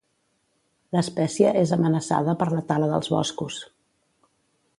L'espècie 0.95 1.51
és 1.61 1.75
amenaçada 1.77 2.35
per 2.41 2.49
la 2.55 2.65
tala 2.73 2.89
dels 2.95 3.13
boscos. 3.19 3.61